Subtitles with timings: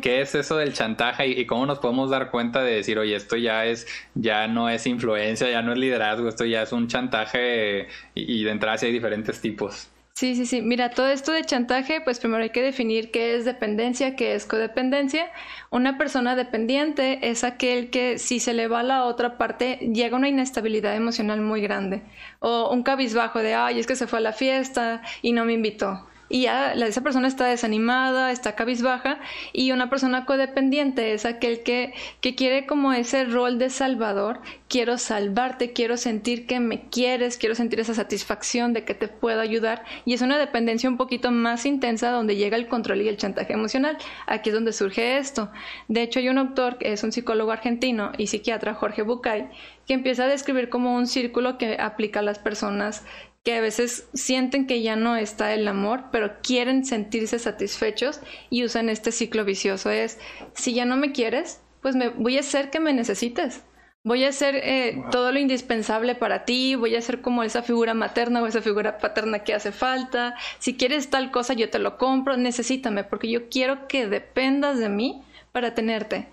[0.00, 3.36] ¿qué, es eso del chantaje y, cómo nos podemos dar cuenta de decir, oye, esto
[3.36, 7.88] ya es, ya no es influencia, ya no es liderazgo, esto ya es un chantaje
[8.14, 9.90] y, y de entrada sí hay diferentes tipos?
[10.18, 10.62] Sí, sí, sí.
[10.62, 14.46] Mira, todo esto de chantaje, pues primero hay que definir qué es dependencia, qué es
[14.46, 15.30] codependencia.
[15.70, 20.16] Una persona dependiente es aquel que si se le va a la otra parte llega
[20.16, 22.02] una inestabilidad emocional muy grande.
[22.40, 25.52] O un cabizbajo de, ay, es que se fue a la fiesta y no me
[25.52, 29.18] invitó y ya esa persona está desanimada, está cabizbaja
[29.52, 34.98] y una persona codependiente es aquel que, que quiere como ese rol de salvador, quiero
[34.98, 39.84] salvarte, quiero sentir que me quieres, quiero sentir esa satisfacción de que te puedo ayudar
[40.04, 43.52] y es una dependencia un poquito más intensa donde llega el control y el chantaje
[43.52, 43.96] emocional.
[44.26, 45.50] Aquí es donde surge esto.
[45.88, 49.48] De hecho hay un autor que es un psicólogo argentino y psiquiatra, Jorge Bucay,
[49.86, 53.04] que empieza a describir como un círculo que aplica a las personas
[53.48, 58.62] que a veces sienten que ya no está el amor, pero quieren sentirse satisfechos y
[58.62, 59.88] usan este ciclo vicioso.
[59.88, 60.18] Es,
[60.52, 63.62] si ya no me quieres, pues me, voy a hacer que me necesites.
[64.04, 67.94] Voy a hacer eh, todo lo indispensable para ti, voy a ser como esa figura
[67.94, 70.34] materna o esa figura paterna que hace falta.
[70.58, 74.90] Si quieres tal cosa, yo te lo compro, necesítame, porque yo quiero que dependas de
[74.90, 76.28] mí para tenerte.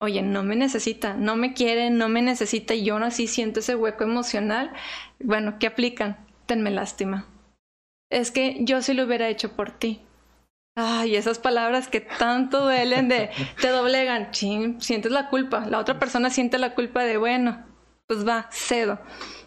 [0.00, 3.60] Oye, no me necesita, no me quiere, no me necesita y yo aún así siento
[3.60, 4.70] ese hueco emocional.
[5.18, 6.27] Bueno, ¿qué aplican?
[6.48, 7.26] Tenme lástima.
[8.10, 10.00] Es que yo sí lo hubiera hecho por ti.
[10.74, 15.66] Ay, esas palabras que tanto duelen de te doblegan, chin, sientes la culpa.
[15.66, 17.64] La otra persona siente la culpa de, bueno,
[18.06, 18.98] pues va, cedo.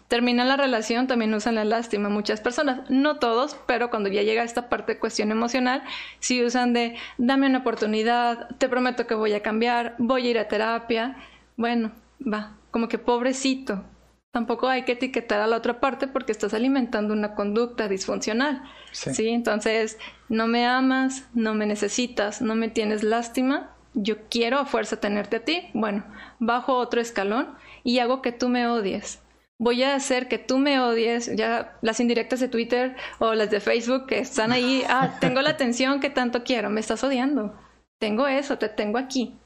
[0.06, 4.44] Termina la relación, también usan la lástima muchas personas, no todos, pero cuando ya llega
[4.44, 5.82] esta parte de cuestión emocional,
[6.20, 10.38] sí usan de dame una oportunidad, te prometo que voy a cambiar, voy a ir
[10.38, 11.16] a terapia.
[11.56, 13.84] Bueno, va, como que pobrecito,
[14.32, 18.62] tampoco hay que etiquetar a la otra parte porque estás alimentando una conducta disfuncional.
[18.90, 19.28] Sí.
[19.28, 24.98] Entonces, no me amas, no me necesitas, no me tienes lástima, yo quiero a fuerza
[24.98, 25.68] tenerte a ti.
[25.74, 26.04] Bueno,
[26.40, 29.20] bajo otro escalón y hago que tú me odies.
[29.58, 33.60] Voy a hacer que tú me odies, ya las indirectas de Twitter o las de
[33.60, 37.54] Facebook que están ahí, ah, tengo la atención que tanto quiero, me estás odiando.
[38.00, 39.38] Tengo eso, te tengo aquí.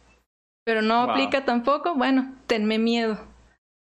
[0.65, 3.36] Pero no aplica tampoco, bueno, tenme miedo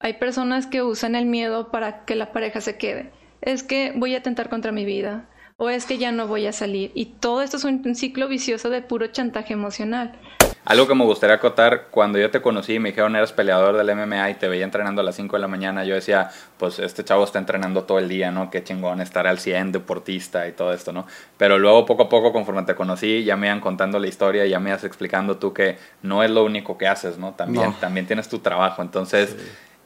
[0.01, 3.11] hay personas que usan el miedo para que la pareja se quede.
[3.41, 6.53] Es que voy a tentar contra mi vida o es que ya no voy a
[6.53, 6.91] salir.
[6.95, 10.19] Y todo esto es un, ciclo vicioso de puro chantaje emocional.
[10.65, 13.95] Algo que me gustaría acotar, cuando yo te conocí y me dijeron eras peleador del
[13.95, 17.05] MMA y te veía entrenando a las 5 de la mañana, yo decía, pues este
[17.05, 18.51] chavo está entrenando todo el día, ¿no?
[18.51, 21.07] Qué chingón estar al 100, deportista y todo esto, ¿no?
[21.37, 24.59] Pero luego poco a poco, conforme te conocí, ya me iban contando la historia, ya
[24.59, 27.33] me ibas explicando tú que no es lo único que haces, ¿no?
[27.35, 28.81] También, también tienes tu trabajo.
[28.81, 29.37] Entonces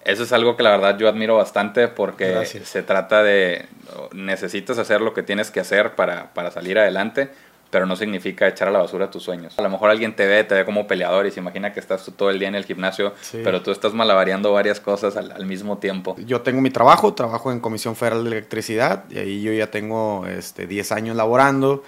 [0.08, 3.66] eso es algo que la verdad yo admiro bastante porque se trata de
[4.12, 7.28] necesitas hacer lo que tienes que hacer para, para, salir adelante,
[7.70, 9.58] pero no significa echar a la basura tus sueños.
[9.58, 12.10] A lo mejor alguien te ve, te ve como peleador y se imagina que estás
[12.16, 13.12] todo el día en el gimnasio,
[13.44, 16.16] pero tú estás malabareando varias cosas al, mismo tiempo.
[16.24, 20.26] Yo tengo mi trabajo, trabajo en Comisión Federal de Electricidad y ahí yo ya tengo
[20.26, 21.84] este, 10 años laborando.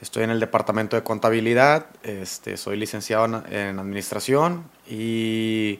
[0.00, 5.78] Estoy en el departamento de contabilidad, este, soy licenciado en administración y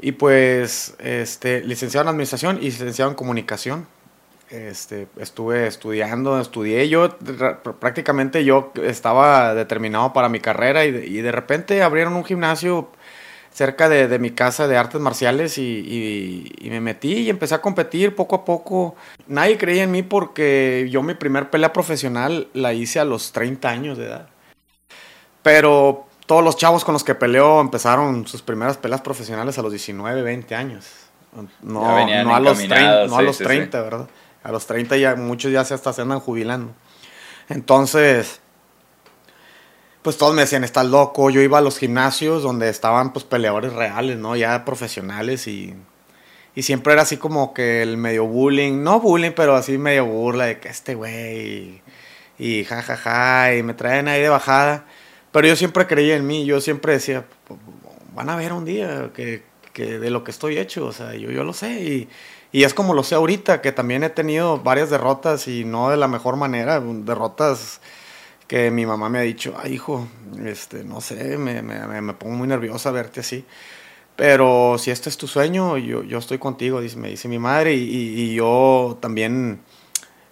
[0.00, 3.86] y pues, este, licenciado en administración y licenciado en comunicación.
[4.50, 7.18] Este, estuve estudiando, estudié yo,
[7.80, 12.88] prácticamente yo estaba determinado para mi carrera y de, repente abrieron un gimnasio
[13.52, 17.60] cerca de, de mi casa de artes marciales y, y, me metí y empecé a
[17.60, 18.96] competir poco a poco.
[19.26, 23.68] Nadie creía en mí porque yo mi primer pelea profesional la hice a los 30
[23.68, 24.30] años de edad.
[25.42, 29.72] Pero todos los chavos con los que peleó empezaron sus primeras peleas profesionales a los
[29.72, 30.84] 19, 20 años.
[31.62, 34.08] No, no a los 30, no a los 30 ¿verdad?
[34.42, 36.74] A los 30 ya muchos ya se hasta se andan jubilando.
[37.48, 38.40] Entonces,
[40.02, 41.30] pues todos me decían, estás loco.
[41.30, 44.36] Yo iba a los gimnasios donde estaban pues peleadores reales, ¿no?
[44.36, 45.74] Ya profesionales y,
[46.54, 50.44] y siempre era así como que el medio bullying, no bullying, pero así medio burla
[50.44, 51.82] de que este güey
[52.38, 54.84] y, y jajaja y me traen ahí de bajada.
[55.32, 57.26] Pero yo siempre creía en mí, yo siempre decía,
[58.14, 59.42] van a ver un día que,
[59.72, 62.08] que de lo que estoy hecho, o sea, yo, yo lo sé y,
[62.50, 65.96] y, es como lo sé ahorita, que también he tenido varias derrotas y no de
[65.96, 67.80] la mejor manera, derrotas
[68.46, 70.08] que mi mamá me ha dicho, ay hijo,
[70.44, 73.44] este, no sé, me, me, me pongo muy nerviosa verte así.
[74.16, 77.74] Pero si este es tu sueño, yo, yo estoy contigo, dice, me dice mi madre,
[77.74, 77.84] y,
[78.20, 79.60] y yo también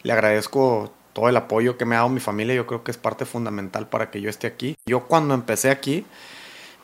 [0.03, 2.99] le agradezco todo el apoyo que me ha dado mi familia, yo creo que es
[2.99, 4.77] parte fundamental para que yo esté aquí.
[4.85, 6.05] Yo cuando empecé aquí,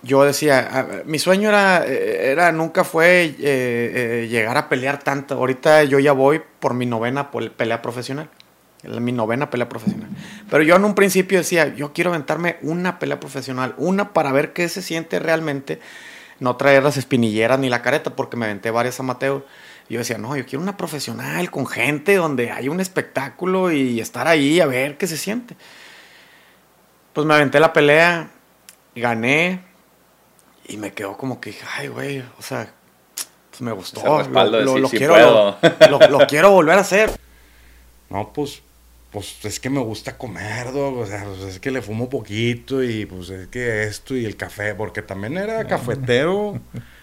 [0.03, 5.35] yo decía, mi sueño era, eh, era nunca fue eh, eh, llegar a pelear tanto.
[5.35, 8.31] Ahorita yo ya voy por mi novena pelea profesional.
[9.03, 10.09] mi novena pelea profesional.
[10.51, 14.55] Pero yo en un principio decía, yo quiero aventarme una pelea profesional, una para ver
[14.55, 15.79] qué se siente realmente,
[16.41, 19.45] no traer las espinilleras ni la careta, porque me aventé varias amateur.
[19.93, 24.01] Y yo decía, no, yo quiero una profesional con gente donde hay un espectáculo y
[24.01, 25.55] estar ahí a ver qué se siente.
[27.13, 28.31] Pues me aventé la pelea,
[28.95, 29.61] gané
[30.67, 32.73] y me quedó como que, ay, güey, o sea,
[33.51, 34.23] pues me gustó.
[34.23, 35.59] Lo, quiero,
[36.09, 37.11] lo, quiero volver a hacer.
[38.09, 38.63] No, pues
[39.11, 43.05] pues es que me gusta comer, o sea, pues es que le fumo poquito y
[43.05, 46.59] pues es que esto y el café, porque también era cafetero.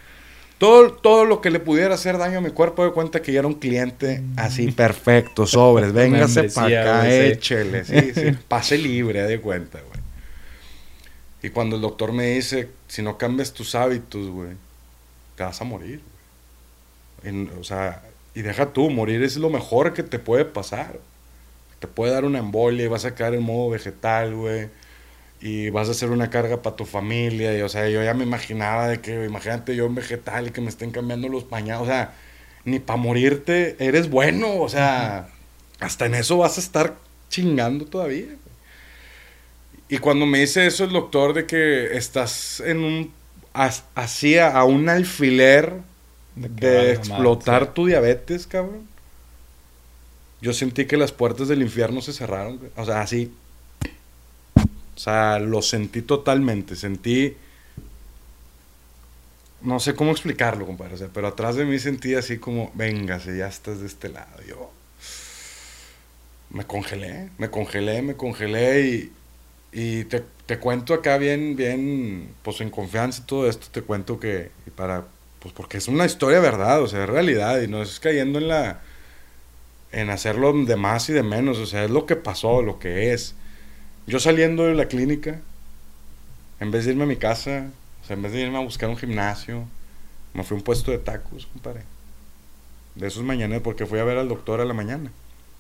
[0.59, 3.39] todo, todo lo que le pudiera hacer daño a mi cuerpo, de cuenta que ya
[3.39, 9.41] era un cliente así perfecto, sobres, véngase para acá, échele, sí, sí, pase libre, de
[9.41, 10.00] cuenta, güey.
[11.41, 14.51] Y cuando el doctor me dice, si no cambias tus hábitos, güey,
[15.35, 16.01] te vas a morir,
[17.23, 17.50] güey.
[17.59, 18.03] o sea,
[18.35, 21.00] y deja tú, morir es lo mejor que te puede pasar
[21.79, 24.69] te puede dar una embolia y vas a caer en modo vegetal, güey.
[25.41, 27.57] Y vas a hacer una carga para tu familia.
[27.57, 30.62] Y, o sea, yo ya me imaginaba de que, imagínate yo en vegetal y que
[30.62, 31.81] me estén cambiando los pañales.
[31.83, 32.13] O sea,
[32.65, 34.59] ni para morirte eres bueno.
[34.59, 35.30] O sea,
[35.80, 36.95] hasta en eso vas a estar
[37.30, 38.36] chingando todavía.
[39.88, 43.19] Y cuando me dice eso el doctor de que estás en un...
[43.51, 45.74] Así a, un alfiler
[46.35, 48.88] de, explotar tu diabetes, cabrón
[50.42, 52.59] yo sentí que las puertas del infierno se cerraron.
[52.75, 53.31] O sea, así.
[54.99, 56.75] O sea, lo sentí totalmente.
[56.75, 57.37] Sentí.
[59.61, 61.07] No sé cómo explicarlo, compadre.
[61.13, 64.43] pero atrás de mí sentí así como, véngase, ya estás de este lado.
[64.45, 64.73] Yo.
[66.49, 69.13] Me congelé, me congelé, me congelé y.
[69.71, 74.19] Y te, te cuento acá bien, bien, pues en confianza y todo esto, te cuento
[74.19, 75.05] que, para,
[75.39, 78.47] pues porque es una historia verdad, o sea, es realidad, y no es cayendo en
[78.47, 78.81] la,
[79.91, 83.13] en hacerlo de más y de menos, o sea, es lo que pasó, lo que
[83.13, 83.35] es.
[84.09, 85.39] Yo saliendo de la clínica,
[86.59, 87.69] en vez de irme a mi casa,
[88.01, 89.65] o sea, en vez de irme a buscar un gimnasio,
[90.33, 91.83] me fui a un puesto de tacos, compadre.
[92.95, 95.11] De esos mañanas, porque fui a ver al doctor a la mañana.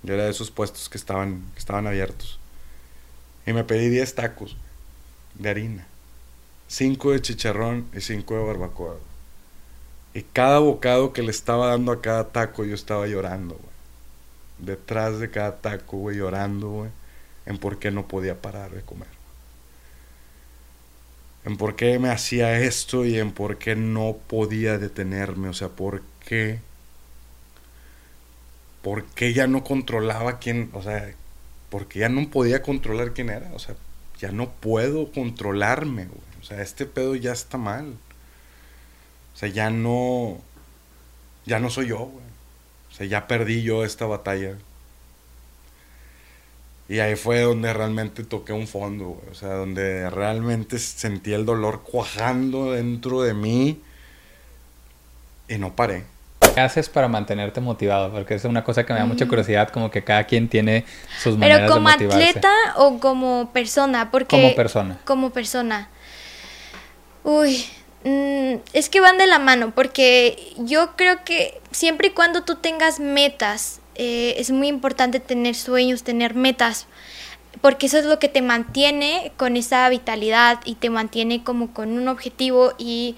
[0.03, 2.39] Y era de esos puestos que estaban, estaban abiertos.
[3.45, 4.57] Y me pedí 10 tacos
[5.35, 5.85] de harina,
[6.69, 8.95] 5 de chicharrón y 5 de barbacoa.
[10.15, 13.79] Y cada bocado que le estaba dando a cada taco, yo estaba llorando, güey
[14.59, 16.89] detrás de cada taco, güey, llorando, güey,
[17.45, 19.07] en por qué no podía parar de comer.
[21.45, 25.69] En por qué me hacía esto y en por qué no podía detenerme, o sea,
[25.69, 26.59] por qué
[28.81, 31.13] por qué ya no controlaba quién, o sea,
[31.69, 33.75] porque ya no podía controlar quién era, o sea,
[34.19, 36.21] ya no puedo controlarme, güey.
[36.41, 37.95] O sea, este pedo ya está mal.
[39.35, 40.39] O sea, ya no
[41.45, 42.29] ya no soy yo, güey
[43.07, 44.57] ya perdí yo esta batalla.
[46.89, 51.83] Y ahí fue donde realmente toqué un fondo, O sea, donde realmente sentí el dolor
[51.83, 53.81] cuajando dentro de mí.
[55.47, 56.03] Y no paré.
[56.53, 58.11] ¿Qué haces para mantenerte motivado?
[58.11, 59.29] Porque es una cosa que me da mucha mm.
[59.29, 60.83] curiosidad, como que cada quien tiene
[61.21, 64.35] sus maneras Pero como atleta o como persona, porque...
[64.35, 64.97] Como persona.
[65.05, 65.89] Como persona.
[67.23, 67.65] Uy,
[68.03, 72.55] Mm, es que van de la mano, porque yo creo que siempre y cuando tú
[72.55, 76.87] tengas metas, eh, es muy importante tener sueños, tener metas,
[77.59, 81.89] porque eso es lo que te mantiene con esa vitalidad y te mantiene como con
[81.91, 83.17] un objetivo y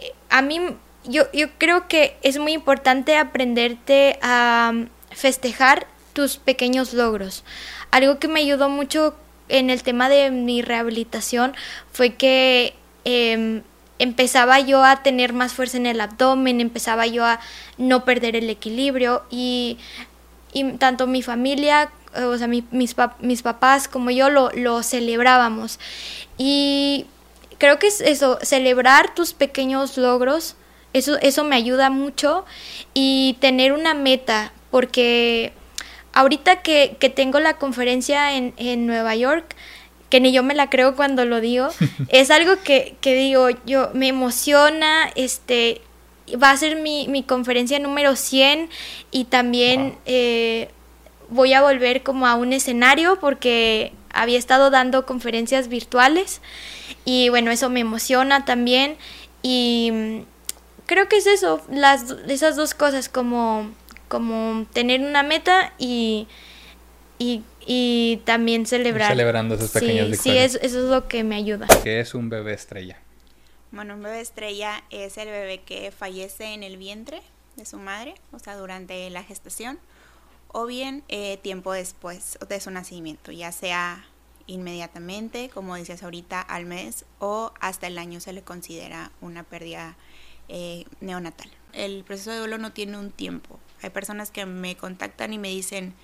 [0.00, 0.60] eh, a mí
[1.04, 4.72] yo, yo creo que es muy importante aprenderte a
[5.12, 7.44] festejar tus pequeños logros.
[7.92, 9.14] Algo que me ayudó mucho
[9.48, 11.54] en el tema de mi rehabilitación
[11.92, 13.62] fue que em,
[13.98, 17.40] empezaba yo a tener más fuerza en el abdomen, empezaba yo a
[17.76, 19.78] no perder el equilibrio y,
[20.78, 25.78] tanto mi familia, o sea, mis, mis papás como yo lo, lo celebrábamos.
[26.36, 27.06] Y
[27.58, 30.56] creo que es eso, celebrar tus pequeños logros,
[30.92, 32.44] eso, eso me ayuda mucho
[32.94, 35.52] y tener una meta, porque
[36.12, 39.54] ahorita que, que tengo la conferencia en, en Nueva York,
[40.08, 41.68] que ni yo me la creo cuando lo digo,
[42.08, 45.82] es algo que, que digo, yo me emociona, este,
[46.36, 48.68] va a ser mi, mi conferencia número 100
[49.10, 50.68] y también eh,
[51.28, 56.40] voy a volver como a un escenario porque había estado dando conferencias virtuales
[57.04, 58.96] y bueno, eso me emociona también
[59.42, 60.18] y mm,
[60.86, 63.70] creo que es eso, las, esas dos cosas como,
[64.08, 66.26] como tener una meta y,
[67.18, 69.10] y y también celebrar.
[69.10, 71.66] Celebrando esos pequeños sí, Sí, eso, es lo que me ayuda.
[71.84, 72.98] ¿Qué es un bebé estrella?
[73.70, 77.22] Bueno, un bebé estrella es el bebé que fallece en el vientre
[77.56, 79.78] de su madre, o sea, durante la gestación,
[80.48, 84.06] o bien eh, tiempo después de su nacimiento, ya sea
[84.46, 89.96] inmediatamente, como decías ahorita, al mes o hasta el año se le considera una pérdida
[90.48, 91.50] eh, neonatal.
[91.74, 93.60] El proceso de duelo no tiene un tiempo.
[93.82, 95.94] Hay personas que me contactan y me dicen,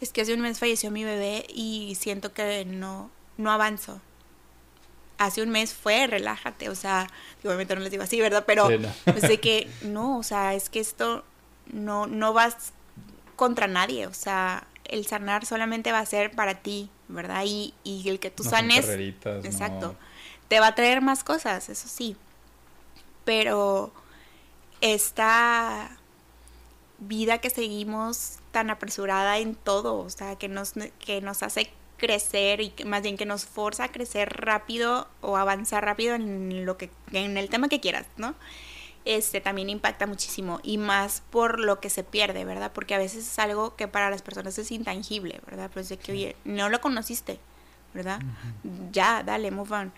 [0.00, 4.00] es que hace un mes falleció mi bebé y siento que no, no avanzo.
[5.18, 7.08] Hace un mes fue, relájate, o sea,
[7.44, 8.44] obviamente no les digo así, ¿verdad?
[8.46, 8.68] Pero
[9.04, 11.24] pues de que no, o sea, es que esto
[11.72, 12.72] no, no vas
[13.36, 17.42] contra nadie, o sea, el sanar solamente va a ser para ti, ¿verdad?
[17.46, 19.96] Y, y el que tú sanes, exacto,
[20.48, 22.16] te va a traer más cosas, eso sí,
[23.24, 23.92] pero
[24.80, 25.90] esta
[26.98, 32.60] vida que seguimos tan apresurada en todo, o sea, que nos, que nos hace crecer
[32.60, 36.90] y más bien que nos forza a crecer rápido o avanzar rápido en lo que
[37.12, 38.34] en el tema que quieras, ¿no?
[39.04, 42.72] Este también impacta muchísimo y más por lo que se pierde, ¿verdad?
[42.72, 45.70] Porque a veces es algo que para las personas es intangible, ¿verdad?
[45.72, 47.40] Pues de que, oye, no lo conociste,
[47.94, 48.20] ¿verdad?
[48.92, 49.92] Ya, dale, move on.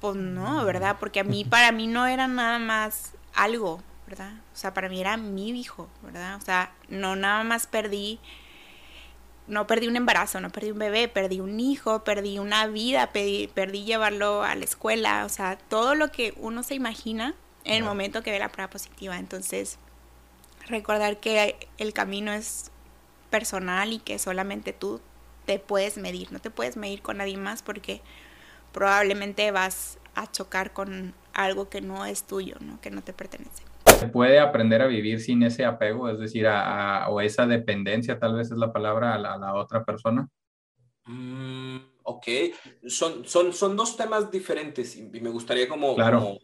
[0.00, 0.96] Pues no, ¿verdad?
[0.98, 4.32] Porque a mí, para mí no era nada más algo, ¿verdad?
[4.52, 6.36] O sea, para mí era mi hijo, ¿verdad?
[6.36, 8.18] O sea, no nada más perdí,
[9.48, 13.48] no perdí un embarazo, no perdí un bebé, perdí un hijo, perdí una vida, perdí,
[13.48, 17.84] perdí llevarlo a la escuela, o sea, todo lo que uno se imagina en el
[17.84, 19.18] momento que ve la prueba positiva.
[19.18, 19.78] Entonces,
[20.66, 22.70] recordar que el camino es
[23.30, 25.00] personal y que solamente tú
[25.46, 28.02] te puedes medir, no te puedes medir con nadie más porque
[28.72, 32.80] probablemente vas a chocar con algo que no es tuyo, ¿no?
[32.80, 33.67] que no te pertenece
[33.98, 38.36] se puede aprender a vivir sin ese apego, es decir, a, o esa dependencia, tal
[38.36, 40.28] vez es la palabra, a la, otra persona?
[41.06, 42.26] Mm, ok,
[42.86, 45.96] son, son, son dos temas diferentes y me gustaría como,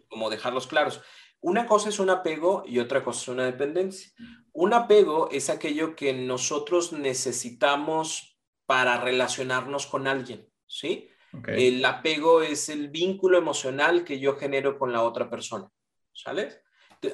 [0.08, 1.00] como, dejarlos claros.
[1.40, 4.10] Una cosa es un apego y otra cosa es una dependencia.
[4.52, 11.08] Un apego es aquello que nosotros necesitamos para relacionarnos con alguien, ¿sí?
[11.48, 15.68] El apego es el vínculo emocional que yo genero con la otra persona,
[16.12, 16.63] ¿sale?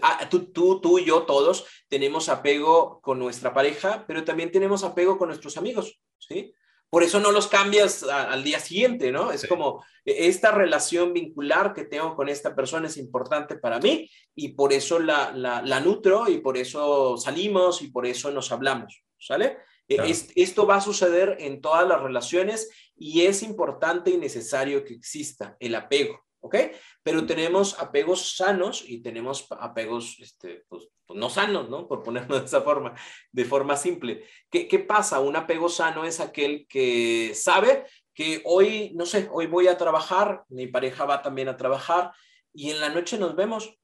[0.02, 4.85] Ah, tú, tú, tú y yo, todos, tenemos apego con nuestra pareja, pero también tenemos
[4.85, 6.52] apego con nuestros amigos, ¿sí?
[6.90, 9.30] Por eso no los cambias al día siguiente, ¿no?
[9.30, 14.11] Es como e, esta relación vincular que tengo con esta persona es importante para mí
[14.35, 19.04] y por eso la, la, nutro y por eso salimos y por eso nos hablamos,
[19.18, 19.59] ¿sale?
[19.88, 19.97] E,
[20.35, 25.56] esto va a suceder en todas las relaciones y es importante y necesario que exista
[25.61, 26.25] el apego.
[26.40, 26.56] ¿Ok?
[27.02, 31.88] Pero tenemos apegos sanos y tenemos apegos este, pues, pues, no sanos, ¿no?
[31.88, 32.94] Por ponerlo de esa forma,
[33.32, 34.25] de forma simple.
[34.50, 35.20] ¿Qué, ¿Qué pasa?
[35.20, 40.44] Un apego sano es aquel que sabe que hoy, no sé, hoy voy a trabajar,
[40.49, 42.12] mi pareja va también a trabajar
[42.52, 43.79] y en la noche nos vemos.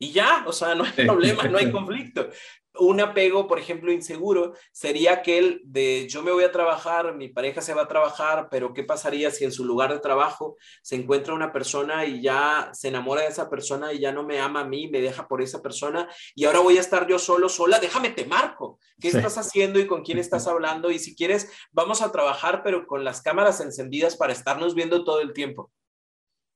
[0.00, 2.30] Y ya, o sea, no hay problema, no hay conflicto
[2.78, 7.60] un apego, por ejemplo, inseguro sería aquel de yo me voy a trabajar, mi pareja
[7.60, 11.34] se va a trabajar, pero ¿qué pasaría si en su lugar de trabajo se encuentra
[11.34, 14.64] una persona y ya se enamora de esa persona y ya no me ama a
[14.64, 17.80] mí, me deja por esa persona y ahora voy a estar yo solo, sola?
[17.80, 18.78] Déjame te marco.
[19.00, 20.90] ¿Qué estás haciendo y con quién estás hablando?
[20.90, 25.20] Y si quieres, vamos a trabajar, pero con las cámaras encendidas para estarnos viendo todo
[25.20, 25.72] el tiempo.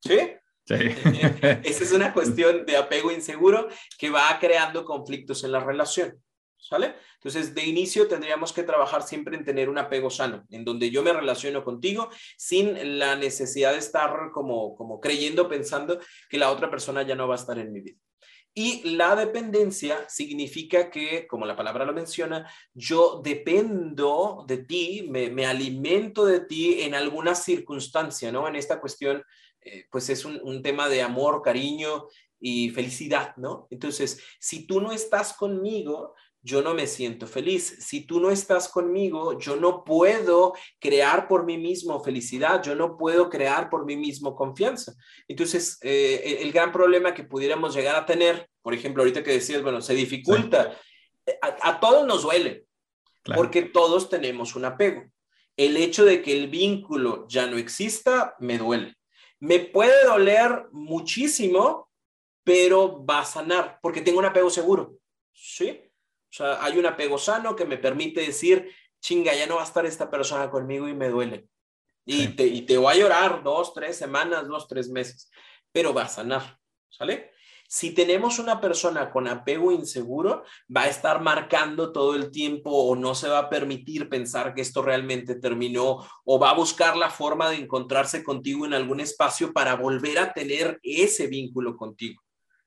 [0.01, 0.19] ¿Sí?
[0.67, 0.75] Sí.
[1.65, 3.69] Esa es una cuestión de apego inseguro
[3.99, 6.21] que va creando conflictos en la relación.
[6.57, 6.95] ¿Sale?
[7.17, 11.03] Entonces, de inicio tendríamos que trabajar siempre en tener un apego sano, en donde yo
[11.03, 16.71] me relaciono contigo sin la necesidad de estar como, como creyendo, pensando que la otra
[16.71, 17.99] persona ya no va a estar en mi vida.
[18.55, 25.29] Y la dependencia significa que, como la palabra lo menciona, yo dependo de ti, me,
[25.29, 28.47] me alimento de ti en alguna circunstancia, ¿no?
[28.49, 29.23] En esta cuestión
[29.65, 32.07] eh, pues es un, tema de amor, cariño
[32.39, 33.67] y felicidad, ¿no?
[33.71, 37.79] Entonces, si tú no estás conmigo, yo no me siento feliz.
[37.81, 42.99] Si tú no estás conmigo, yo no puedo crear por mí mismo felicidad, yo no
[42.99, 44.95] puedo crear por mí mismo confianza.
[45.27, 49.63] Entonces, eh, el gran problema que pudiéramos llegar a tener, por ejemplo, ahorita que decías,
[49.63, 50.79] bueno, se dificulta,
[51.41, 52.67] a, todos nos duele,
[53.35, 55.05] porque todos tenemos un apego.
[55.57, 58.97] El hecho de que el vínculo ya no exista, me duele.
[59.45, 61.91] Me puede doler muchísimo,
[62.43, 64.97] pero va a sanar porque tengo un apego seguro.
[65.35, 65.83] ¿Sí?
[66.31, 69.67] O sea, hay un apego sano que me permite decir, chinga, ya no va a
[69.67, 71.47] estar esta persona conmigo y me duele.
[72.07, 75.31] Y, te, y te voy a llorar dos, tres semanas, dos, tres meses,
[75.71, 76.59] pero va a sanar.
[76.89, 77.34] ¿Sale?
[77.75, 82.95] Si tenemos una persona con apego inseguro, va a estar marcando todo el tiempo o
[82.95, 87.11] no se va a permitir pensar que esto realmente terminó o va a buscar la
[87.11, 92.23] forma de encontrarse contigo en algún espacio para volver a tener ese vínculo contigo.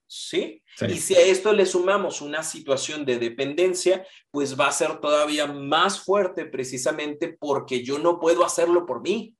[0.08, 0.62] ¿sí?
[0.90, 5.48] Y si a esto le sumamos una situación de dependencia, pues va a ser todavía
[5.48, 9.37] más fuerte precisamente porque yo no puedo hacerlo por mí.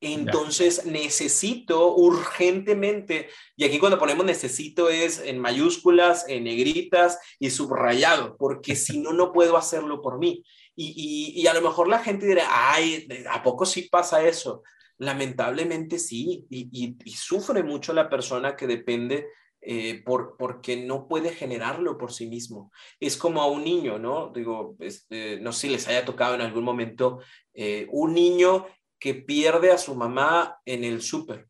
[0.00, 8.36] Entonces necesito urgentemente, y aquí cuando ponemos necesito es en mayúsculas, en negritas y subrayado,
[8.36, 10.44] porque si no, no puedo hacerlo por mí.
[10.76, 14.62] Y, y, a lo mejor la gente dirá, ay, ¿a poco sí pasa eso?
[14.98, 19.26] Lamentablemente sí, y, y sufre mucho la persona que depende
[19.60, 22.70] eh, por, porque no puede generarlo por sí mismo.
[23.00, 24.30] Es como a un niño, ¿no?
[24.32, 27.18] Digo, este, no sé si les haya tocado en algún momento
[27.54, 28.66] eh, un niño
[28.98, 31.48] que pierde a su mamá en el súper.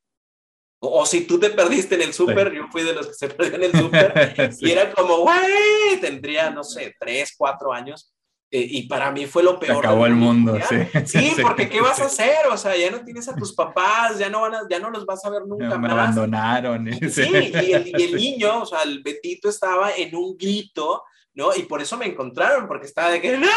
[0.80, 3.56] O, si tú te perdiste en el súper, yo fui de los que se perdió
[3.56, 8.12] en el súper, y era como, güey, tendría, no sé, tres, cuatro años,
[8.50, 9.82] eh, y para mí fue lo peor.
[9.82, 10.76] Se acabó el mundo, sí.
[11.04, 12.46] Sí, porque ¿qué vas a hacer?
[12.50, 15.22] O sea, ya no tienes a tus papás, ya no, van ya no los vas
[15.24, 16.88] a ver nunca me abandonaron.
[17.10, 21.02] Sí, y el, niño, o sea, el Betito estaba en un grito,
[21.34, 21.54] ¿no?
[21.54, 23.48] Y por eso me encontraron, porque estaba de que, ¡no!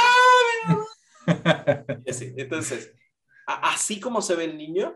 [2.05, 2.93] Entonces,
[3.55, 4.95] así como se ve el niño,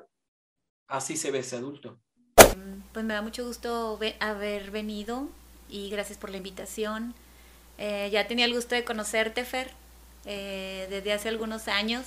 [0.88, 2.00] así se ve ese adulto.
[2.94, 5.28] Pues me da mucho gusto haber venido
[5.70, 7.14] y gracias por la invitación.
[7.78, 9.72] Eh, ya tenía el gusto de conocerte, Fer.
[10.26, 12.06] Eh, desde hace algunos años.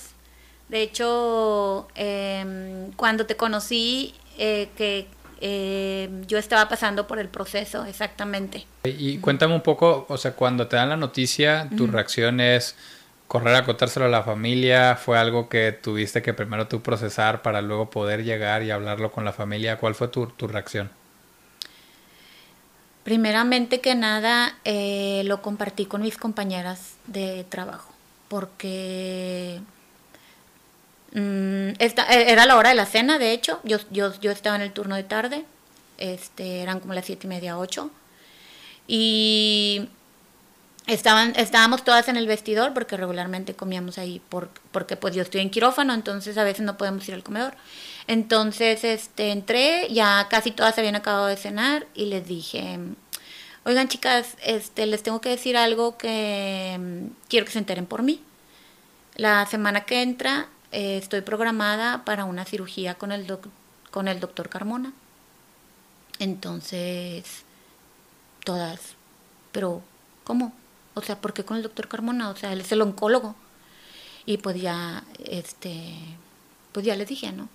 [0.67, 5.07] De hecho, em, cuando te conocí, eh, que
[5.41, 8.65] em, yo estaba pasando por el proceso, exactamente.
[8.83, 12.75] Y cuéntame un poco, o sea, cuando te dan la noticia, tu reacción es
[13.29, 17.61] correr a contárselo a la familia, fue algo que tuviste que primero tú procesar para
[17.61, 19.77] luego poder llegar y hablarlo con la familia.
[19.77, 20.89] ¿Cuál fue tu, tu reacción?
[23.03, 27.93] Primeramente que nada, eh, lo compartí con mis compañeras de trabajo
[28.29, 29.59] porque
[31.13, 34.63] mm, e, era la hora de la cena, de hecho, yo, yo, yo estaba en
[34.63, 35.45] el turno de tarde,
[35.99, 37.91] este, eran como las siete y media, ocho,
[38.87, 39.89] y
[40.89, 45.41] estaban, estábamos todas en el vestidor porque regularmente comíamos ahí por, porque pues yo estoy
[45.41, 47.53] en quirófano, entonces a veces no podemos ir al comedor.
[48.07, 52.79] Entonces este, entré, ya casi todas habían acabado de cenar y les dije,
[53.65, 58.01] oigan chicas, este, les tengo que decir algo que mm, quiero que se enteren por
[58.03, 58.21] mí.
[59.15, 63.27] La semana que entra eh, estoy programada para una cirugía con el,
[63.91, 64.93] con el doctor Carmona.
[66.19, 67.43] Entonces,
[68.43, 68.79] todas,
[69.51, 69.81] pero
[70.23, 70.53] ¿cómo?
[70.99, 72.29] O sea, ¿por qué con el doctor Carmona?
[72.29, 73.35] O sea, él es el oncólogo.
[74.25, 75.95] Y pues ya, este,
[76.71, 77.49] pues ya les dije, ¿no?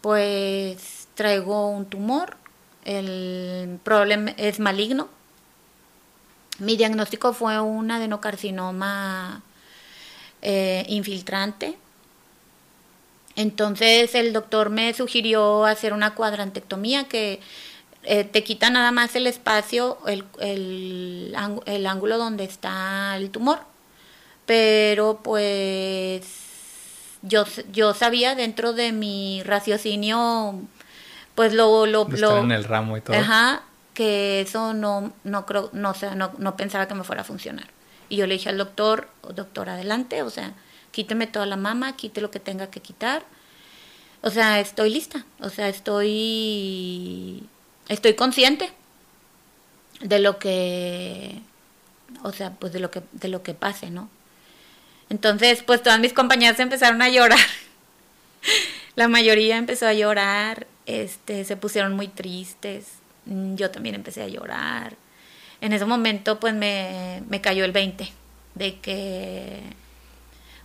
[0.00, 2.36] Pues traigo un tumor,
[2.84, 5.08] el problema es maligno.
[6.58, 9.42] Mi diagnóstico fue un adenocarcinoma
[10.42, 11.76] eh, infiltrante.
[13.36, 17.40] Entonces el doctor me sugirió hacer una cuadrantectomía que
[18.06, 21.34] eh, te quita nada más el espacio, el, el,
[21.66, 23.58] el, ángulo donde está el tumor.
[24.46, 26.24] Pero pues
[27.22, 30.54] yo, yo sabía dentro de mi raciocinio,
[31.34, 31.84] pues lo...
[31.86, 33.16] lo, lo en el ramo y todo.
[33.16, 37.24] Ajá, que eso no, no creo, no, sé, no, no pensaba que me fuera a
[37.24, 37.66] funcionar.
[38.08, 40.52] Y yo le dije al doctor, doctor, adelante, o sea,
[40.92, 43.24] quíteme toda la mama, quite lo que tenga que quitar.
[44.22, 47.48] O sea, estoy lista, o sea, estoy
[47.88, 48.72] estoy consciente
[50.00, 51.40] de lo que
[52.22, 54.08] o sea, pues de lo que de lo que pase, ¿no?
[55.08, 57.38] Entonces, pues todas mis compañeras empezaron a llorar.
[58.96, 62.86] La mayoría empezó a llorar, este se pusieron muy tristes.
[63.26, 64.96] Yo también empecé a llorar.
[65.60, 68.08] En ese momento pues me, me cayó el 20
[68.54, 69.62] de que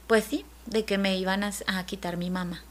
[0.08, 2.64] pues sí, de que me iban a, a quitar mi mamá.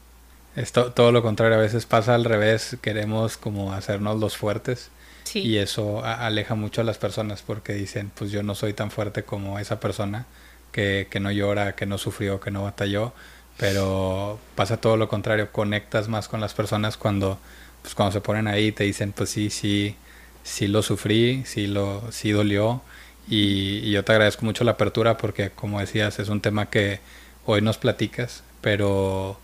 [0.55, 4.89] Es todo lo contrario, a veces pasa al revés, queremos como hacernos los fuertes
[5.33, 9.23] y eso aleja mucho a las personas porque dicen, pues yo no soy tan fuerte
[9.23, 10.25] como esa persona
[10.73, 13.13] que, que no llora, que no sufrió, que no batalló,
[13.57, 17.39] pero pasa todo lo contrario, conectas más con las personas cuando,
[17.81, 19.95] pues cuando se ponen ahí y te dicen, pues sí, sí,
[20.43, 22.81] sí lo sufrí, sí, lo, sí dolió
[23.27, 26.99] y, y yo te agradezco mucho la apertura porque como decías es un tema que
[27.45, 29.39] hoy nos platicas, pero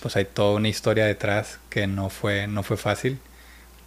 [0.00, 3.18] pues hay toda una historia detrás que no fue, no fue fácil,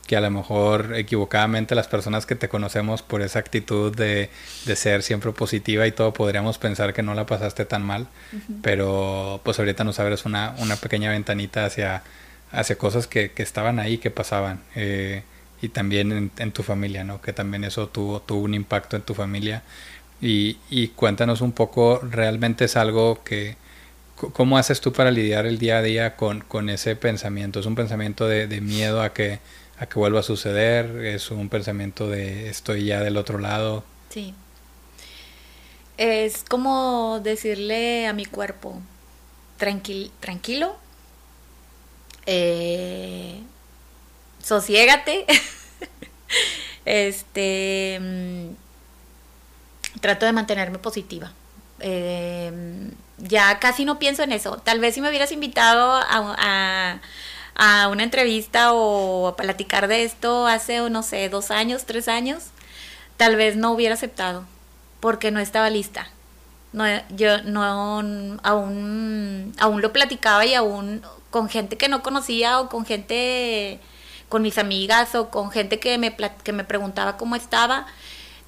[0.07, 4.29] que a lo mejor equivocadamente las personas que te conocemos por esa actitud de,
[4.65, 8.07] de ser siempre positiva y todo podríamos pensar que no la pasaste tan mal,
[8.61, 12.03] pero pues ahorita nos abres una, una pequeña ventanita hacia,
[12.51, 14.61] hacia cosas que, que estaban ahí, que pasaban.
[14.75, 15.23] Eh,
[15.61, 17.21] y también en, en, tu familia, ¿no?
[17.21, 19.61] Que también eso tuvo, tuvo un impacto en tu familia.
[20.19, 23.55] Y, y cuéntanos un poco, realmente es algo que,
[24.33, 27.59] ¿Cómo haces tú para lidiar el día a día con, con ese pensamiento?
[27.59, 29.39] ¿Es un pensamiento de, de, miedo a que,
[29.81, 33.83] a que vuelva a suceder, es un pensamiento de estoy ya del otro lado.
[34.09, 34.35] Sí.
[35.97, 38.79] Es como decirle a mi cuerpo,
[39.57, 40.75] tranquil, tranquilo,
[42.27, 43.41] eh,
[44.43, 45.25] sosiégate,
[46.85, 48.49] este, mm,
[49.99, 51.33] trato de mantenerme positiva.
[51.81, 54.57] Eh, ya casi no pienso en eso.
[54.57, 56.99] Tal vez si me hubieras invitado a,
[57.55, 62.45] a, una entrevista o a platicar de esto hace, no sé, dos años, tres años,
[63.17, 64.45] tal vez no hubiera aceptado
[64.99, 66.07] porque no estaba lista.
[66.73, 72.69] No, yo no aún, aún lo platicaba y aún con gente que no conocía o
[72.69, 73.79] con gente,
[74.29, 77.87] con mis amigas o con gente que me, que me preguntaba cómo estaba,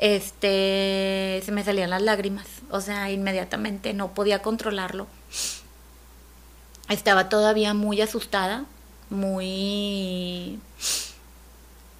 [0.04, 2.46] este, se me salían las lágrimas.
[2.70, 5.08] O sea, inmediatamente no podía controlarlo.
[6.89, 8.66] Estaba todavía muy asustada,
[9.10, 10.60] muy...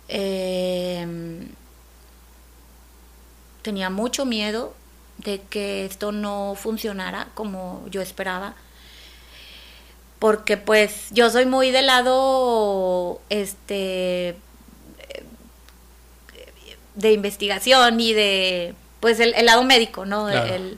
[0.10, 1.48] Em,
[3.62, 4.74] tenía mucho miedo
[5.20, 8.56] de que esto no funcionara como yo esperaba
[10.20, 14.36] porque pues yo soy muy del lado este
[16.96, 20.30] de investigación y de pues el, lado médico, ¿no?
[20.30, 20.78] El,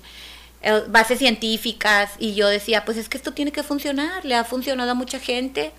[0.87, 4.91] bases científicas y yo decía, pues es que esto tiene que funcionar, le ha funcionado
[4.91, 5.71] a mucha gente.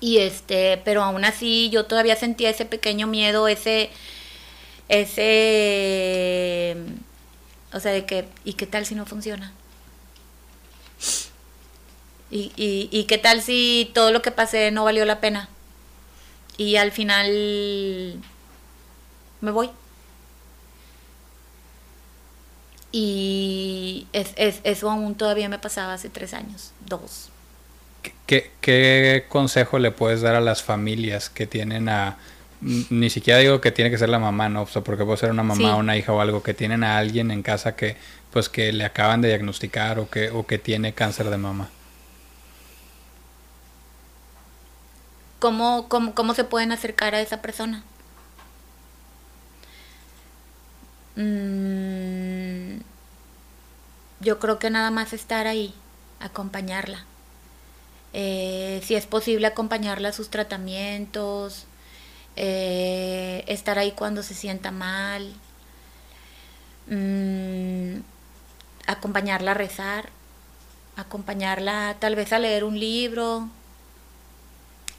[0.00, 3.90] Y este, pero aún así yo todavía sentía ese pequeño miedo, ese
[4.88, 6.76] ese
[7.72, 9.52] o sea, de que ¿y qué tal si no funciona?
[12.30, 15.48] ¿Y, y, y qué tal si todo lo que pasé no valió la pena?
[16.56, 18.22] Y al final
[19.46, 19.70] me voy.
[22.90, 27.30] Y es, eso aún todavía me pasaba hace tres años, dos.
[28.26, 32.16] ¿Qué, ¿Qué, consejo le puedes dar a las familias que tienen a...
[32.60, 34.66] Ni siquiera digo que tiene que ser la mamá, ¿no?
[34.66, 37.76] porque puede ser una mamá, una hija o algo, que tienen a alguien en casa
[37.76, 37.96] que
[38.32, 41.68] pues que le acaban de diagnosticar o que, o que tiene cáncer de mama.
[45.38, 47.84] ¿Cómo, cómo, cómo se pueden acercar a esa persona?
[51.16, 52.80] Mm,
[54.20, 55.74] yo creo que nada más estar ahí,
[56.20, 57.04] acompañarla.
[58.12, 61.66] Eh, si es posible acompañarla a sus tratamientos,
[62.36, 65.32] eh, estar ahí cuando se sienta mal,
[66.88, 68.00] mm,
[68.86, 70.10] acompañarla a rezar,
[70.96, 73.48] acompañarla tal vez a leer un libro,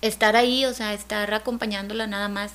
[0.01, 2.51] estar ahí, o sea, estar acompañándola nada más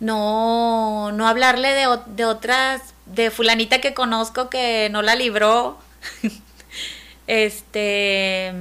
[0.00, 5.78] no, no hablarle de, de otras, de fulanita que conozco que no la libró,
[7.26, 8.52] este,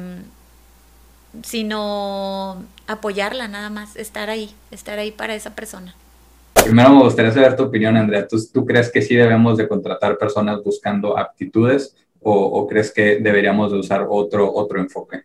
[1.43, 5.95] sino apoyarla nada más, estar ahí, estar ahí para esa persona.
[6.53, 8.27] Primero me gustaría saber tu opinión, Andrea.
[8.27, 13.17] ¿Tú, ¿Tú, crees que sí debemos de contratar personas buscando aptitudes o, o crees que
[13.17, 15.23] deberíamos de usar otro, otro enfoque?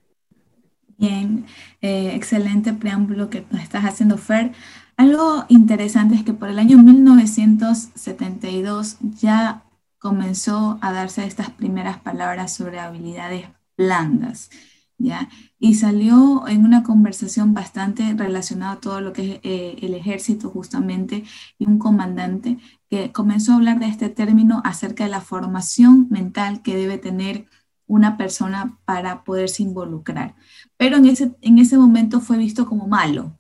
[1.01, 1.47] Bien,
[1.81, 4.53] eh, excelente preámbulo que nos estás haciendo, Fer.
[5.01, 9.65] Algo interesante es que por el año 1972 ya
[9.97, 13.47] comenzó a darse estas primeras palabras sobre habilidades
[13.79, 14.51] blandas,
[14.99, 15.31] ¿ya?
[15.59, 20.51] Y salió en una conversación bastante relacionada a todo lo que es eh, el ejército
[20.51, 21.25] justamente
[21.59, 22.59] y un comandante
[22.91, 27.47] que comenzó a hablar de este término acerca de la formación mental que debe tener
[27.87, 30.35] una persona para poderse involucrar.
[30.77, 33.40] Pero en ese, en ese momento fue visto como malo,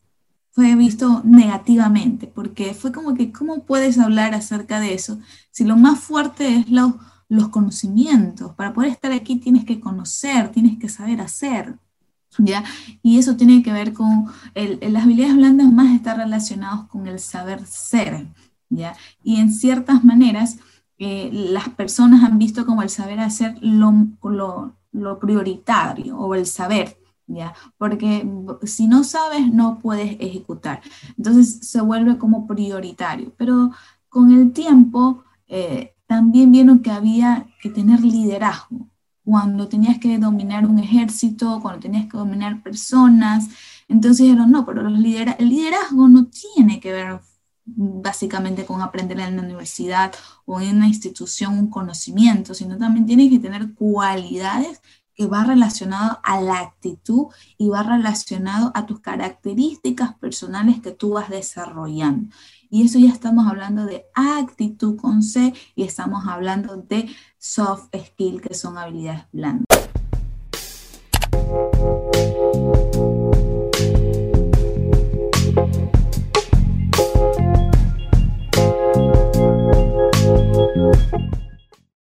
[0.60, 5.18] fue visto negativamente, porque fue como que, ¿cómo puedes hablar acerca de eso
[5.50, 8.54] si lo más fuerte es los conocimientos?
[8.56, 11.78] Para poder estar aquí tienes que conocer, tienes que saber hacer.
[12.36, 12.62] ¿Ya?
[13.02, 17.66] Y eso tiene que ver con las habilidades blandas más están relacionados con el saber
[17.66, 18.28] ser,
[18.68, 18.94] ¿ya?
[19.24, 20.58] Y en ciertas maneras,
[20.98, 23.92] eh, las personas han visto como el saber hacer lo,
[24.22, 26.99] lo, lo prioritario o el saber,
[27.30, 27.54] ¿ya?
[27.78, 28.28] Porque
[28.64, 30.80] si no sabes, no puedes ejecutar.
[31.16, 33.32] Entonces se vuelve como prioritario.
[33.36, 33.70] Pero
[34.08, 38.88] con el tiempo eh, también vieron que había que tener liderazgo.
[39.24, 43.48] Cuando tenías que dominar un ejército, cuando tenías que dominar personas,
[43.88, 47.20] entonces dijeron, no, pero el liderazgo no tiene que ver
[47.64, 50.12] básicamente con aprender en la universidad
[50.44, 54.80] o en una institución un conocimiento, sino también tiene que tener cualidades
[55.20, 57.26] que va relacionado a la actitud
[57.58, 62.34] y va relacionado a tus características personales que tú vas desarrollando.
[62.70, 68.40] Y eso ya estamos hablando de actitud con C y estamos hablando de soft skill,
[68.40, 69.66] que son habilidades blandas.